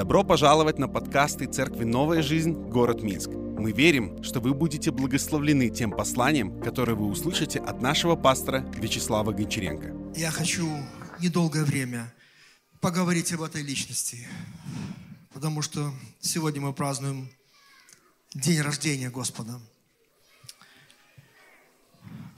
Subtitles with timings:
[0.00, 2.52] Добро пожаловать на подкасты Церкви «Новая жизнь.
[2.52, 3.28] Город Минск».
[3.28, 9.32] Мы верим, что вы будете благословлены тем посланием, которое вы услышите от нашего пастора Вячеслава
[9.32, 10.18] Гончаренко.
[10.18, 10.66] Я хочу
[11.18, 12.10] недолгое время
[12.80, 14.26] поговорить об этой личности,
[15.34, 17.30] потому что сегодня мы празднуем
[18.32, 19.60] день рождения Господа.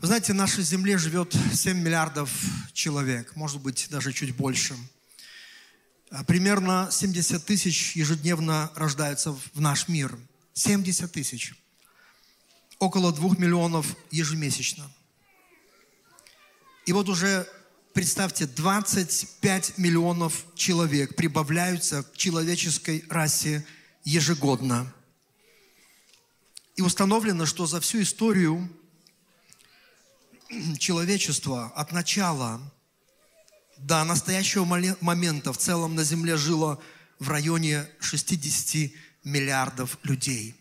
[0.00, 2.28] Вы знаете, в нашей земле живет 7 миллиардов
[2.72, 4.74] человек, может быть, даже чуть больше–
[6.26, 10.18] примерно 70 тысяч ежедневно рождаются в наш мир.
[10.52, 11.54] 70 тысяч.
[12.78, 14.90] Около 2 миллионов ежемесячно.
[16.84, 17.48] И вот уже,
[17.94, 23.64] представьте, 25 миллионов человек прибавляются к человеческой расе
[24.04, 24.92] ежегодно.
[26.76, 28.68] И установлено, что за всю историю
[30.78, 32.60] человечества от начала
[33.82, 36.80] до настоящего момента в целом на Земле жило
[37.18, 38.92] в районе 60
[39.24, 40.54] миллиардов людей.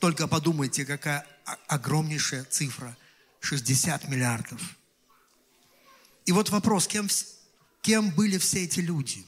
[0.00, 1.26] Только подумайте, какая
[1.68, 2.96] огромнейшая цифра.
[3.40, 4.60] 60 миллиардов.
[6.26, 7.08] И вот вопрос, кем,
[7.80, 9.26] кем были все эти люди?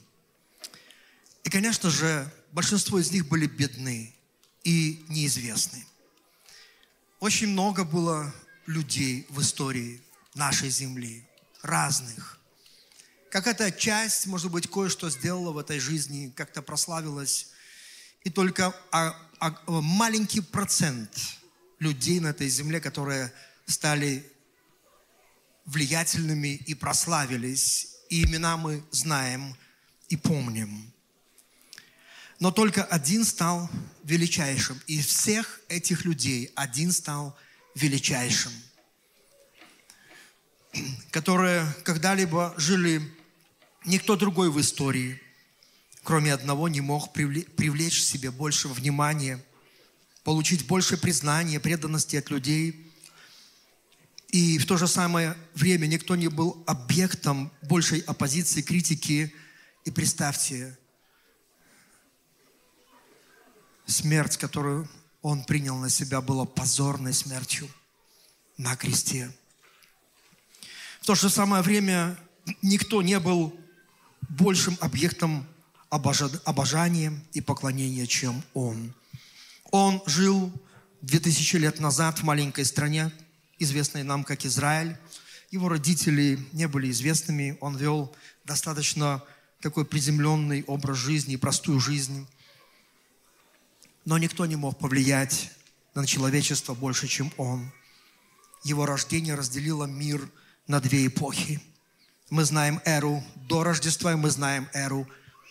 [1.42, 4.14] И, конечно же, большинство из них были бедны
[4.62, 5.84] и неизвестны.
[7.18, 8.33] Очень много было
[8.66, 10.00] людей в истории
[10.34, 11.27] нашей земли,
[11.62, 12.39] разных–
[13.34, 17.48] какая-то часть, может быть, кое-что сделала в этой жизни, как-то прославилась.
[18.22, 21.10] И только а, а, маленький процент
[21.80, 23.32] людей на этой земле, которые
[23.66, 24.24] стали
[25.64, 29.56] влиятельными и прославились, и имена мы знаем
[30.08, 30.92] и помним.
[32.38, 33.68] Но только один стал
[34.05, 34.80] величайшим.
[34.86, 37.36] Из всех этих людей один стал
[37.74, 38.52] величайшим,
[41.10, 43.02] которые когда-либо жили
[43.84, 45.20] Никто другой в истории,
[46.02, 49.44] кроме одного, не мог привлечь в себе больше внимания,
[50.22, 52.90] получить больше признания, преданности от людей.
[54.28, 59.34] И в то же самое время никто не был объектом большей оппозиции, критики.
[59.84, 60.78] И представьте,
[63.84, 64.89] смерть, которую
[65.20, 67.68] он принял на себя, была позорной смертью
[68.56, 69.30] на кресте.
[71.02, 72.18] В то же самое время
[72.62, 73.55] никто не был
[74.29, 75.46] большим объектом
[75.89, 78.92] обожания и поклонения, чем он.
[79.70, 80.52] Он жил
[81.02, 83.12] 2000 лет назад в маленькой стране,
[83.58, 84.96] известной нам как Израиль.
[85.51, 87.57] Его родители не были известными.
[87.61, 88.14] Он вел
[88.45, 89.23] достаточно
[89.61, 92.27] такой приземленный образ жизни, простую жизнь.
[94.05, 95.51] Но никто не мог повлиять
[95.95, 97.70] на человечество больше, чем он.
[98.64, 100.29] Его рождение разделило мир
[100.67, 101.61] на две эпохи–
[102.30, 105.07] мы знаем эру до Рождества, и мы знаем эру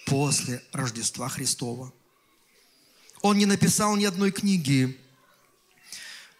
[0.05, 1.93] после Рождества Христова.
[3.21, 4.99] Он не написал ни одной книги,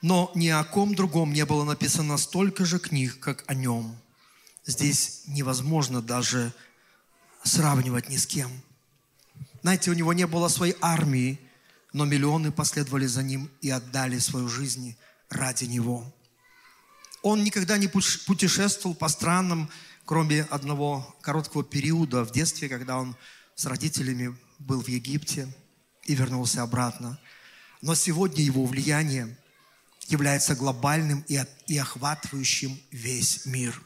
[0.01, 3.95] но ни о ком другом не было написано столько же книг, как о нем.
[4.65, 6.53] Здесь невозможно даже
[7.43, 8.51] сравнивать ни с кем.
[9.61, 11.39] Знаете, у него не было своей армии,
[11.93, 14.97] но миллионы последовали за ним и отдали свою жизнь
[15.29, 16.11] ради него.
[17.21, 19.69] Он никогда не путешествовал по странам,
[20.05, 23.15] кроме одного короткого периода в детстве, когда он
[23.55, 25.47] с родителями был в Египте
[26.05, 27.19] и вернулся обратно.
[27.81, 29.37] Но сегодня его влияние
[30.07, 33.81] является глобальным и, охватывающим весь мир.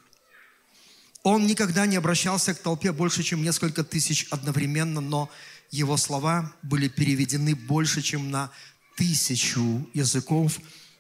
[1.23, 5.29] Он никогда не обращался к толпе больше, чем несколько тысяч одновременно, но
[5.71, 8.51] его слова были переведены больше, чем на
[8.95, 10.59] тысячу языков,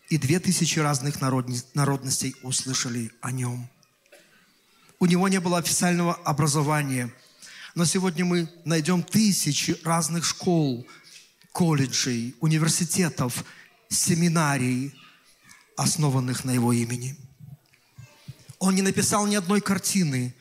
[0.09, 3.69] и две тысячи разных народностей услышали о нем–
[4.99, 7.13] у него не было официального образования.
[7.75, 10.87] Но сегодня мы найдем тысячи разных школ,
[11.51, 13.43] колледжей, университетов,
[13.89, 14.93] семинарий,
[15.75, 17.15] основанных на его имени.
[18.59, 20.33] Он не написал ни одной картины,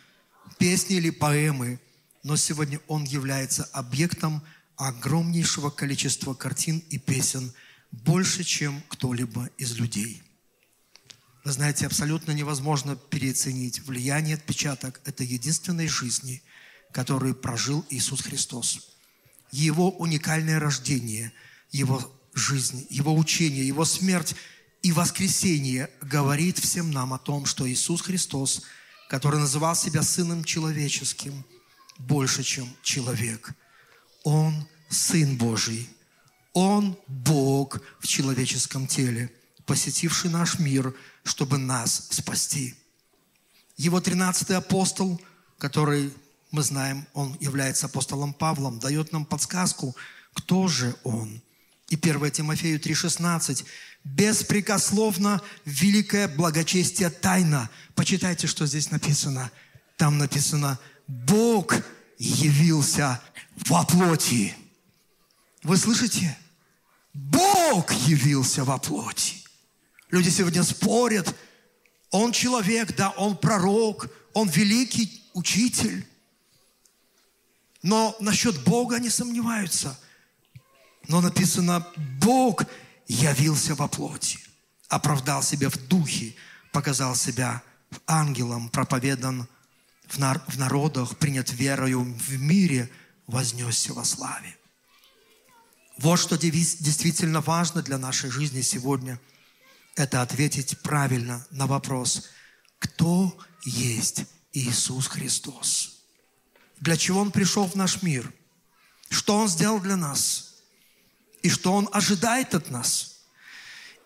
[0.58, 1.78] песни или поэмы,
[2.22, 4.42] но сегодня он является объектом
[4.76, 7.52] огромнейшего количества картин и песен,
[7.92, 10.22] больше, чем кто-либо из людей.
[11.46, 16.42] Вы знаете, абсолютно невозможно переоценить влияние, отпечаток этой единственной жизни,
[16.90, 18.96] которую прожил Иисус Христос.
[19.52, 21.32] Его уникальное рождение,
[21.70, 22.02] Его
[22.34, 24.34] жизнь, Его учение, Его смерть
[24.82, 28.62] и воскресение говорит всем нам о том, что Иисус Христос,
[29.08, 31.44] который называл себя Сыном Человеческим,
[31.96, 33.52] больше, чем человек.
[34.24, 35.88] Он Сын Божий.
[36.54, 39.30] Он Бог в человеческом теле,
[39.64, 40.92] посетивший наш мир–
[41.26, 42.74] чтобы нас спасти.
[43.76, 45.20] Его тринадцатый апостол,
[45.58, 46.14] который
[46.52, 49.96] мы знаем, он является апостолом Павлом, дает нам подсказку,
[50.32, 51.42] кто же он.
[51.88, 53.64] И 1 Тимофею 3,16.
[54.04, 57.70] Беспрекословно великое благочестие тайна.
[57.96, 59.50] Почитайте, что здесь написано.
[59.96, 61.74] Там написано, Бог
[62.18, 63.20] явился
[63.68, 64.54] во плоти.
[65.64, 66.38] Вы слышите?
[67.12, 69.45] Бог явился во плоти.
[70.16, 71.36] Люди сегодня спорят,
[72.10, 76.06] он человек, да, он пророк, он великий учитель.
[77.82, 80.00] Но насчет Бога не сомневаются.
[81.06, 81.86] Но написано,
[82.18, 82.62] Бог
[83.06, 84.38] явился во плоти,
[84.88, 86.34] оправдал себя в духе,
[86.72, 87.62] показал себя
[88.06, 89.46] ангелом, проповедан
[90.08, 92.90] в, народах, принят верою в мире,
[93.26, 94.56] вознесся во славе.
[95.98, 99.20] Вот что действительно важно для нашей жизни сегодня–
[99.96, 102.28] это ответить правильно на вопрос,
[102.78, 106.02] кто есть Иисус Христос?
[106.78, 108.32] Для чего Он пришел в наш мир?
[109.08, 110.56] Что Он сделал для нас?
[111.42, 113.22] И что Он ожидает от нас?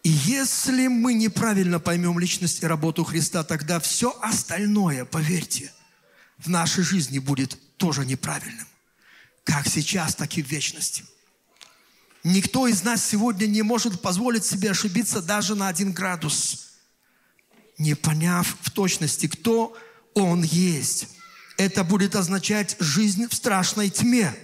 [0.03, 5.73] И если мы неправильно поймем личность и работу Христа, тогда все остальное, поверьте,
[6.39, 8.67] в нашей жизни будет тоже неправильным.
[9.45, 11.05] Как сейчас, так и в вечности.
[12.23, 16.73] Никто из нас сегодня не может позволить себе ошибиться даже на один градус,
[17.79, 19.77] не поняв в точности, кто
[20.15, 21.09] Он есть.
[21.57, 24.35] Это будет означать жизнь в страшной тьме.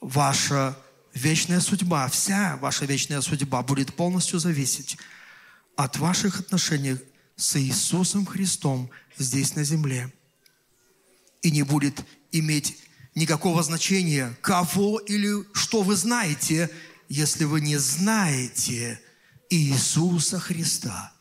[0.00, 0.76] Ваша
[1.14, 4.98] вечная судьба, вся ваша вечная судьба будет полностью зависеть
[5.76, 6.96] от ваших отношений
[7.36, 10.12] с Иисусом Христом здесь на земле.
[11.42, 12.76] И не будет иметь
[13.16, 16.70] никакого значения, кого или что вы знаете,
[17.08, 19.00] если вы не знаете
[19.50, 21.12] Иисуса Христа.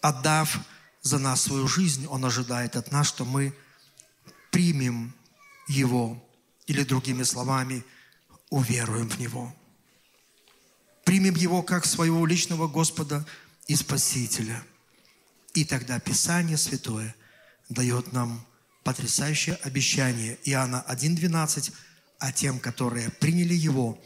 [0.00, 0.60] Отдав
[1.00, 3.56] за нас свою жизнь, Он ожидает от нас, что мы
[4.50, 5.14] примем
[5.66, 6.22] Его,
[6.66, 7.82] или другими словами,
[8.50, 9.54] уверуем в Него.
[11.04, 13.26] Примем Его как своего личного Господа
[13.66, 14.62] и Спасителя.
[15.54, 17.14] И тогда Писание Святое
[17.68, 18.44] дает нам
[18.84, 20.38] потрясающее обещание.
[20.44, 21.72] Иоанна 1.12.
[22.18, 24.00] «А тем, которые приняли Его,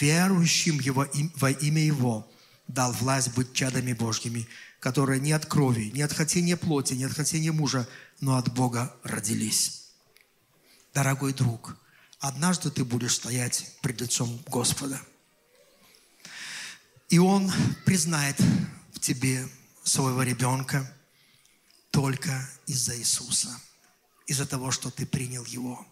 [0.00, 2.30] верующим его, во имя Его,
[2.66, 4.48] дал власть быть чадами Божьими,
[4.80, 7.86] которые не от крови, не от хотения плоти, не от хотения мужа,
[8.20, 9.82] но от Бога родились».
[10.94, 11.76] Дорогой друг,
[12.20, 14.98] однажды ты будешь стоять пред лицом Господа.
[17.10, 17.52] И Он
[17.84, 18.40] признает
[18.94, 19.46] в тебе
[19.84, 20.90] своего ребенка
[21.90, 23.60] только из-за Иисуса–
[24.26, 25.86] из-за того, что ты принял Его.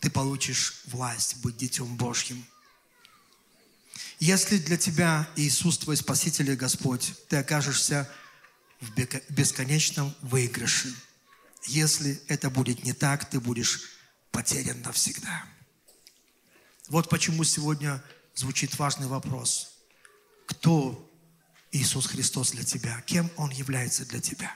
[0.00, 2.44] Ты получишь власть быть Детем Божьим.
[4.18, 8.10] Если для тебя Иисус твой Спаситель и Господь, ты окажешься
[8.80, 8.90] в
[9.30, 10.94] бесконечном выигрыше.
[11.66, 13.82] Если это будет не так, ты будешь
[14.30, 15.44] потерян навсегда.
[16.88, 18.02] Вот почему сегодня
[18.34, 19.78] звучит важный вопрос.
[20.46, 21.08] Кто
[21.72, 23.00] Иисус Христос для тебя?
[23.02, 24.54] Кем Он является для тебя?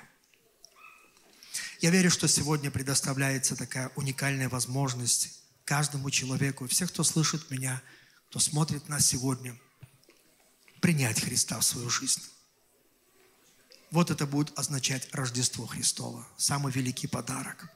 [1.85, 7.83] Я верю, что сегодня предоставляется такая уникальная возможность каждому человеку, всех, кто слышит меня,
[8.31, 9.55] кто смотрит нас сегодня,
[10.81, 12.23] принять Христа в свою жизнь.
[13.91, 17.69] Вот это будет означать Рождество Христово, самый великий подарок.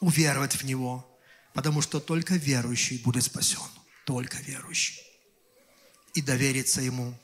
[0.00, 1.06] Уверовать в Него,
[1.52, 3.60] потому что только верующий будет спасен,
[4.06, 4.98] только верующий.
[6.14, 7.14] И довериться Ему.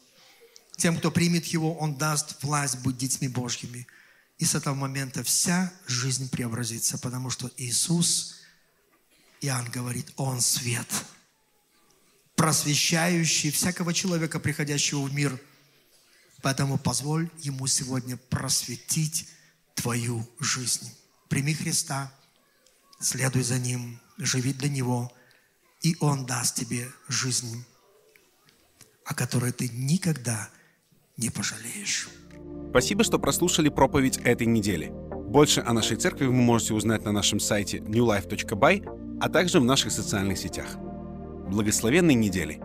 [0.76, 3.87] Тем, кто примет Его, Он даст власть быть детьми Божьими–
[4.38, 8.37] и с этого момента вся жизнь преобразится, потому что Иисус,
[9.40, 10.88] Иоанн говорит, Он свет,
[12.35, 15.40] просвещающий всякого человека, приходящего в мир.
[16.43, 19.28] Поэтому позволь Ему сегодня просветить
[19.75, 20.95] твою жизнь.
[21.28, 22.12] Прими Христа,
[23.00, 25.11] следуй за Ним, живи для Него,
[25.81, 27.64] и Он даст тебе жизнь,
[29.05, 30.50] о которой ты никогда
[31.16, 32.09] не пожалеешь.
[32.76, 34.92] Спасибо, что прослушали проповедь этой недели.
[34.92, 39.92] Больше о нашей церкви вы можете узнать на нашем сайте newlife.by, а также в наших
[39.92, 40.76] социальных сетях.
[41.49, 42.61] Благословенной недели!